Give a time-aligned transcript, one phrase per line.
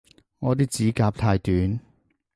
[0.39, 1.79] 我啲指甲太短